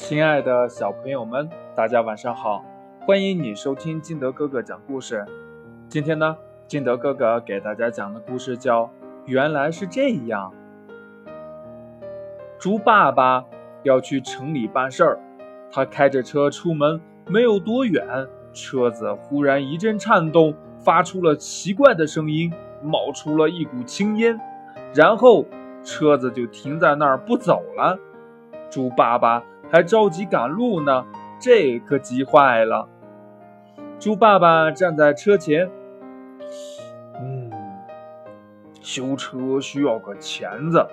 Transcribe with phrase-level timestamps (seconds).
[0.00, 2.64] 亲爱的小朋友们，大家晚上好！
[3.06, 5.24] 欢迎你收听金德哥哥讲故事。
[5.88, 8.84] 今天呢，金德哥哥给大家讲的故事叫
[9.26, 10.52] 《原来是这样》。
[12.58, 13.44] 猪爸爸
[13.82, 15.18] 要去城里办事儿，
[15.70, 16.98] 他开着车出门，
[17.28, 22.50] 没有多远，车子忽然一阵颤动，发出了奇怪的声音，
[22.82, 24.40] 冒出了一股青烟，
[24.94, 25.44] 然后
[25.84, 27.96] 车子就停在那儿不走了。
[28.70, 29.44] 猪爸爸。
[29.70, 31.04] 还着急赶路呢，
[31.38, 32.88] 这可急坏了。
[34.00, 35.70] 猪爸爸站在车前，
[37.20, 37.50] 嗯，
[38.80, 40.86] 修车需要个钳子，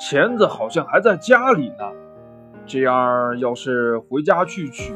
[0.00, 1.88] 钳子好像还在家里呢。
[2.66, 4.94] 这样要是回家去取，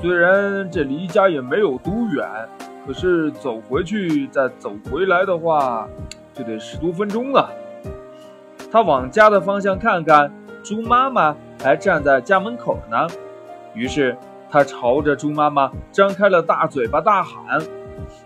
[0.00, 2.26] 虽然这离家也没有多远，
[2.86, 5.88] 可是走回去再走回来的话，
[6.32, 7.50] 就得十多分钟了。
[8.70, 10.32] 他往家的方向看看。
[10.68, 13.06] 猪妈妈还站在家门口呢，
[13.72, 14.14] 于是
[14.50, 17.58] 他朝着猪妈妈张开了大嘴巴大喊。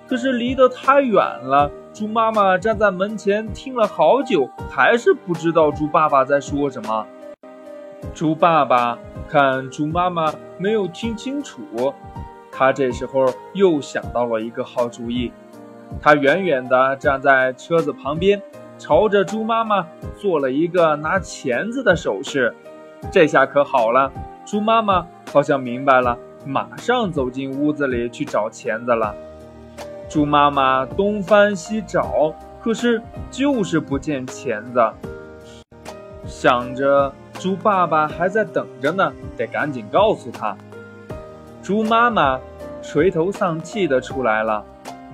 [0.08, 7.06] 可是离得太远了，猪妈妈站在门前听了好久，还是不知道猪爸爸在说什么。
[8.12, 11.94] 猪爸爸看猪妈妈没有听清楚，
[12.50, 15.30] 他这时候又想到了一个好主意。
[16.00, 18.42] 他远远地站在车子旁边。
[18.82, 19.86] 朝着猪妈妈
[20.18, 22.52] 做了一个拿钳子的手势，
[23.12, 24.10] 这下可好了。
[24.44, 29.14] 猪妈妈好像明白了，马上走进屋子里去找钳子了。
[30.08, 34.92] 猪妈妈东翻西找，可是就是不见钳子。
[36.24, 40.56] 想着猪爸爸还在等着呢，得赶紧告诉他。
[41.62, 42.36] 猪妈妈
[42.82, 44.64] 垂头丧气的出来了，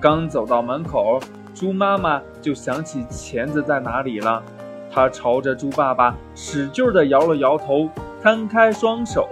[0.01, 1.19] 刚走到门口。
[1.59, 4.41] 猪妈妈就想起钳子在哪里了，
[4.89, 7.89] 她朝着猪爸爸使劲地摇了摇头，
[8.23, 9.27] 摊开双手，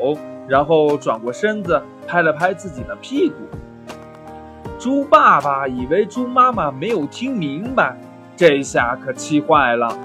[0.46, 3.36] 然后转过身子拍了拍自己的屁股。
[4.78, 7.96] 猪爸爸以为猪妈妈没有听明白，
[8.36, 9.98] 这下可气坏了，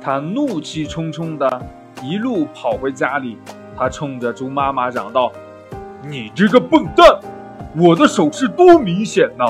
[0.00, 1.62] 他怒气冲冲地
[2.02, 3.36] 一路跑回家里，
[3.76, 5.30] 他冲着猪妈妈嚷道
[6.08, 7.20] ：“你这个笨蛋，
[7.76, 9.44] 我的手势多明显呢！”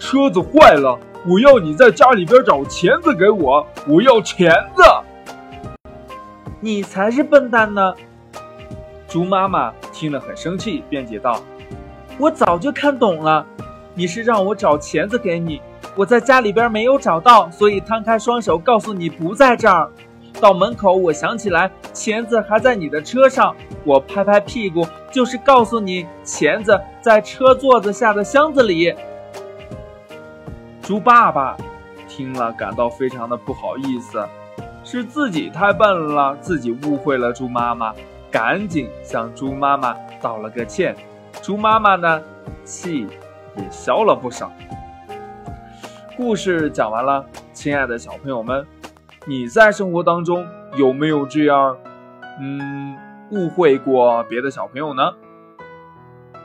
[0.00, 4.82] 车子坏了，我要你在家里边找钳子给我，我要钳子。
[6.58, 7.94] 你才是笨蛋呢！
[9.06, 11.42] 猪妈妈听了很生气，辩解道
[12.18, 13.44] ：“我早就看懂了，
[13.94, 15.60] 你是让我找钳子给你，
[15.94, 19.90] 我在家里边没有找到，所以摊开双手告诉你不在这儿。
[20.40, 28.94] 到门口，我想起来钳子还在你的车上，我拍拍屁股就是告诉你钳子在车座子下的箱子里。”
[30.90, 31.56] 猪爸爸
[32.08, 34.26] 听了，感到非常的不好意思，
[34.82, 37.94] 是自己太笨了，自己误会了猪妈妈，
[38.28, 40.96] 赶紧向猪妈妈道了个歉。
[41.40, 42.20] 猪妈妈呢，
[42.64, 43.06] 气
[43.56, 44.50] 也消了不少。
[46.16, 48.66] 故事讲完了，亲爱的小朋友们，
[49.26, 51.76] 你在生活当中有没有这样，
[52.40, 52.98] 嗯，
[53.30, 55.12] 误会过别的小朋友呢？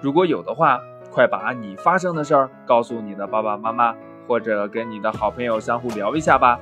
[0.04, 0.80] 如果有的话，
[1.12, 3.96] 快把你发生的事儿告诉你的爸爸妈妈。
[4.28, 6.60] 或者跟你的好朋友相互聊一下吧。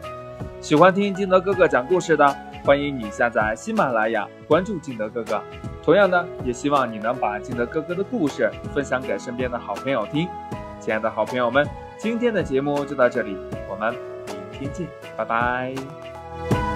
[0.61, 2.25] 喜欢听金德哥哥讲故事的，
[2.63, 5.41] 欢迎你下载喜马拉雅，关注金德哥哥。
[5.83, 10.27] 同样呢，也希望你能把金德哥哥的故事分享给身边的好朋友听。
[10.79, 13.37] 亲爱的好朋友们，今天的节目就到这里，
[13.69, 13.93] 我们
[14.59, 14.87] 明天见，
[15.17, 16.72] 拜拜。